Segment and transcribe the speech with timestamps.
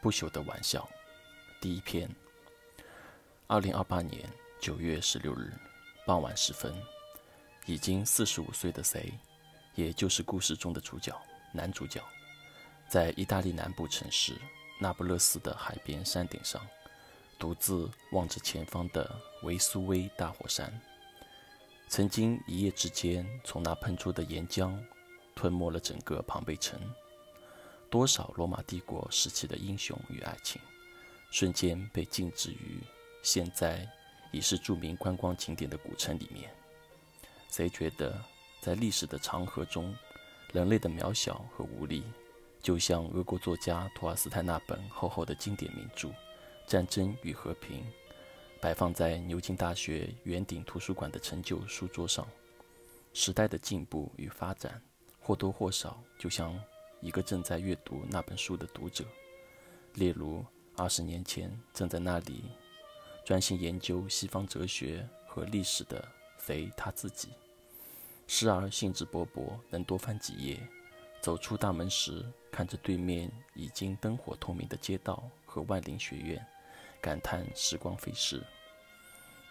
[0.00, 0.88] 不朽的玩笑，
[1.60, 2.08] 第一篇。
[3.46, 5.52] 二零二八年九月十六日
[6.06, 6.74] 傍晚时分，
[7.66, 9.12] 已经四十五岁的 C，
[9.74, 11.14] 也就是故事中的主角
[11.52, 12.02] 男主角，
[12.88, 14.34] 在意大利南部城市
[14.80, 16.66] 那不勒斯的海边山顶上，
[17.38, 20.72] 独自望着前方的维苏威大火山。
[21.88, 24.78] 曾经一夜之间，从那喷出的岩浆，
[25.34, 26.80] 吞没了整个庞贝城。
[27.90, 30.62] 多少罗马帝国时期的英雄与爱情，
[31.32, 32.78] 瞬间被静止于
[33.20, 33.84] 现在
[34.30, 36.54] 已是著名观光景点的古城里面。
[37.50, 38.16] 谁觉得
[38.60, 39.92] 在历史的长河中，
[40.52, 42.04] 人类的渺小和无力，
[42.62, 46.08] 就像俄国作家托尔斯泰那本厚厚的经典名著
[46.68, 47.80] 《战争与和平》，
[48.60, 52.24] 摆放在牛津大学圆顶图书馆的陈旧书桌上。
[53.12, 54.80] 时代的进步与发展，
[55.18, 56.56] 或多或少，就像。
[57.00, 59.04] 一个正在阅读那本书的读者，
[59.94, 60.44] 例如
[60.76, 62.44] 二十年前正在那里
[63.24, 66.06] 专心研究西方哲学和历史的
[66.38, 67.30] 肥他自己，
[68.26, 70.58] 时而兴致勃勃，能多翻几页；
[71.22, 76.46] 走出大门时，看着对面已经灯火通明的街道和万灵学院，
[77.00, 78.40] 感叹时光飞逝；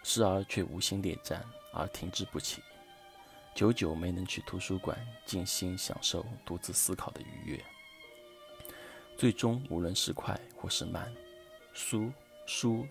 [0.04, 2.64] 时而却无心恋战而停滞不前。
[3.60, 7.66] 久久没能去图书馆静心享受独自思考的愉悦。
[9.18, 11.14] 最终，无论是快或是慢，
[11.74, 12.10] 书
[12.46, 12.88] 书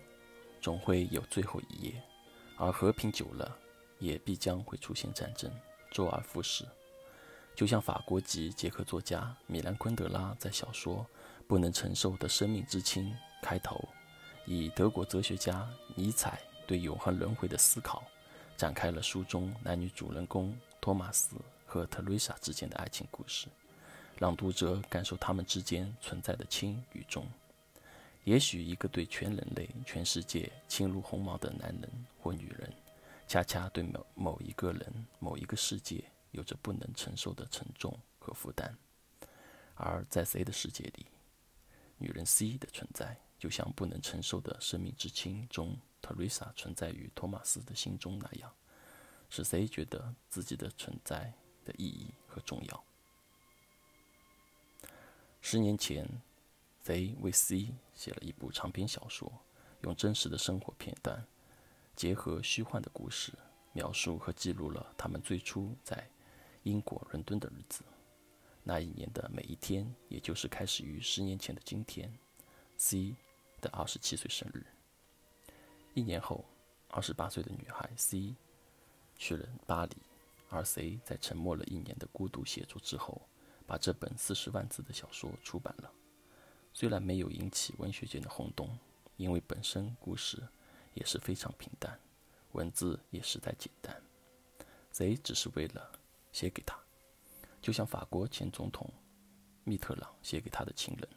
[0.61, 1.99] 总会有最后一页。
[2.55, 3.57] 而和平久了，
[3.97, 5.51] 也必将会出现战争，
[5.89, 6.63] 周而复始。
[7.55, 11.03] 就像法国籍捷克作家米兰昆德拉在小说
[11.47, 13.05] 《不能承受的生命之轻》
[13.41, 13.89] 开头，
[14.45, 18.03] 以德国哲学家尼采对永恒轮回的思考。
[18.59, 23.47] 展开了书中男女主人公托马斯和特蕾莎之间的爱情故事，
[24.17, 27.25] 让读者感受他们之间存在的轻与重。
[28.25, 31.89] 也许一个对全人类、全世界轻如鸿毛的男人
[32.21, 32.69] 或女人，
[33.29, 38.77] 恰恰对某某一个人、某一个世界有着不能承受的沉重和负担。
[39.75, 41.05] 而在 C 的世界里，
[41.97, 45.77] 女人 C 的存在，就像不能承受的生命之轻中。
[46.01, 48.53] 特瑞莎存在于托马斯的心中那样，
[49.29, 51.33] 使谁觉得自己的存在
[51.65, 52.83] 的意义和重要？
[55.41, 56.07] 十年前，
[56.81, 59.31] 贼为 C 写了一部长篇小说，
[59.81, 61.25] 用真实的生活片段，
[61.95, 63.31] 结合虚幻的故事，
[63.73, 66.09] 描述和记录了他们最初在
[66.63, 67.83] 英国伦敦的日子。
[68.63, 72.13] 那一年的每一天，也就是开始于十年前的今天
[72.77, 73.15] ，C
[73.61, 74.65] 的二十七岁生日。
[75.99, 76.45] 一年后，
[76.87, 78.33] 二十八岁的女孩 C
[79.17, 79.97] 去了巴黎，
[80.49, 83.21] 而 C 在沉默了一年的孤独写作之后，
[83.67, 85.91] 把这本四十万字的小说出版了。
[86.71, 88.79] 虽然没有引起文学界的轰动，
[89.17, 90.41] 因为本身故事
[90.93, 91.99] 也是非常平淡，
[92.53, 94.01] 文字也实在简单。
[94.93, 95.91] C 只是为了
[96.31, 96.79] 写给他，
[97.61, 98.89] 就像法国前总统
[99.65, 101.09] 密特朗写给他的情人，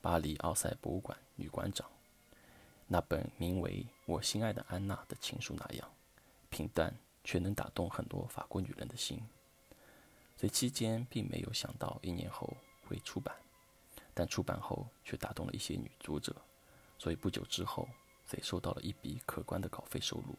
[0.00, 1.88] 巴黎奥赛博物馆女馆长。
[2.88, 5.90] 那本名为《我心爱的安娜》的情书那样
[6.50, 9.20] 平淡，却能打动很多法国女人的心。
[10.36, 13.34] 这期间并没有想到一年后会出版，
[14.14, 16.36] 但出版后却打动了一些女读者，
[16.96, 17.88] 所以不久之后，
[18.24, 20.36] 谁收到了一笔可观的稿费收入，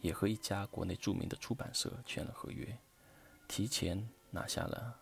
[0.00, 2.74] 也和一家国内著名的出版社签了合约，
[3.48, 4.98] 提前拿下了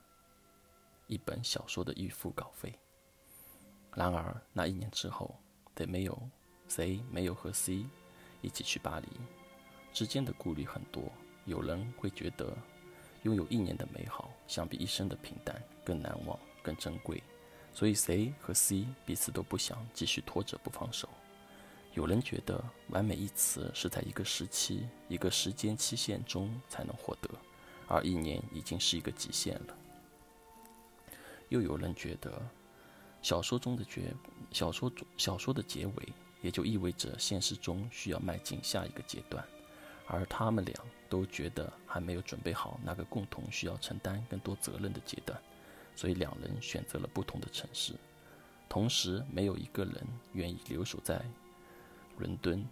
[1.07, 2.77] 一本小说的预付稿费。
[3.95, 5.39] 然而那一年之后，
[5.73, 6.29] 得没有。
[6.69, 7.85] 谁没有和 C
[8.41, 9.07] 一起去巴黎，
[9.93, 11.03] 之间的顾虑很多。
[11.45, 12.57] 有人会觉得，
[13.23, 17.23] 拥有一年的美好，相比一生的平淡更难忘、更珍贵。
[17.73, 21.09] 所以 C 和 C 彼此都不想继续拖着不放手。
[21.93, 27.29] 有人觉得，完美一词是在一个时期、一个时间期限中才能获得，
[27.87, 29.77] 而一年已经是一个极限了。
[31.51, 32.43] 又有人觉得，
[33.23, 34.15] 小说中的绝，
[34.51, 36.09] 小说中小说的结尾。
[36.45, 39.43] 也就意味着现实中需要迈进下一个阶段，
[40.07, 40.75] 而他们俩
[41.09, 45.41] 都觉得还没有准备好那个共同需要承担更多责任的阶段，
[45.97, 47.95] 所以两人选择了不同的城市。
[48.69, 51.25] 同时，没有一个人愿意留守在
[52.19, 52.63] 伦敦，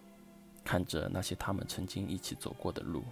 [0.63, 3.03] 看着那些他们曾经一起走过的路。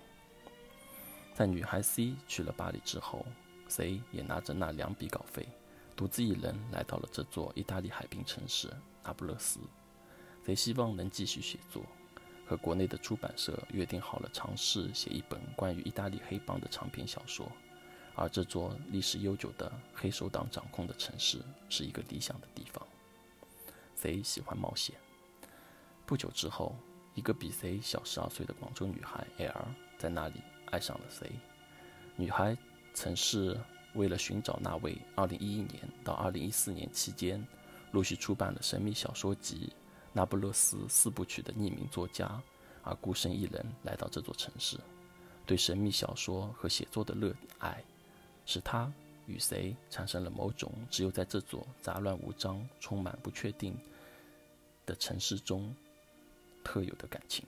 [1.34, 3.26] 在女孩 C 去了巴黎之后
[3.68, 5.50] ，C 也拿着那两笔稿费，
[5.96, 8.72] 独自一人来到了这座意大利海滨城市
[9.04, 9.60] 那不勒斯。
[10.44, 11.84] 贼希望能继续写作，
[12.46, 17.52] 和国内的出版社约定好了，尝试写一本关于意大利黑帮的长篇小说。
[18.16, 21.40] 而这座历史悠久的黑手党掌控的城市
[21.70, 22.86] 是一个理想的地方。
[23.96, 24.96] 贼喜欢冒险。
[26.06, 26.76] 不久之后，
[27.16, 29.68] 一个比贼小十二岁的广州女孩 L
[29.98, 30.42] 在那里
[30.72, 31.32] 爱上了 C。
[32.18, 32.58] 女孩
[32.94, 33.58] 曾是
[33.94, 37.46] 为了寻找那位2011年到2014年期间
[37.92, 39.72] 陆续出版了神秘小说集
[40.14, 42.42] 《那不勒斯四部曲》的匿名作家，
[42.84, 44.78] 而孤身一人来到这座城市。
[45.46, 47.84] 对神秘小说和写作的热爱，
[48.46, 48.92] 使他
[49.26, 53.78] 与谁产生了某种只有在这座杂乱无章、充满不确定
[54.86, 55.74] 的城市中
[56.64, 57.46] 特有的感情。